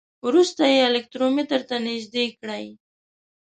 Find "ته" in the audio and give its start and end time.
1.69-1.75